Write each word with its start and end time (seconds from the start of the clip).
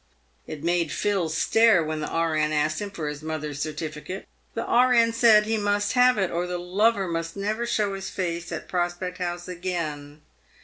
It 0.47 0.63
made 0.63 0.91
Phil 0.91 1.29
stare 1.29 1.83
when 1.83 1.99
the 1.99 2.07
E.N. 2.07 2.51
asked 2.51 2.81
him 2.81 2.89
for 2.89 3.07
his 3.07 3.21
mother's 3.21 3.61
cer 3.61 3.71
tificate. 3.73 4.25
The 4.55 4.63
E.N. 4.67 5.13
said 5.13 5.43
he 5.45 5.57
must 5.57 5.93
have 5.93 6.17
it, 6.17 6.31
or 6.31 6.47
the 6.47 6.57
lover 6.57 7.07
must 7.07 7.37
never 7.37 7.67
show 7.67 7.93
his 7.93 8.09
face 8.09 8.51
at 8.51 8.67
Prospect 8.67 9.19
House 9.19 9.47
again. 9.47 10.23